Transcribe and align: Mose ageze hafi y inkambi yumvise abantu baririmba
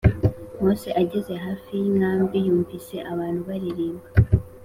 Mose 0.61 0.89
ageze 1.01 1.33
hafi 1.45 1.71
y 1.81 1.85
inkambi 1.91 2.37
yumvise 2.47 2.95
abantu 3.13 3.39
baririmba 3.49 4.07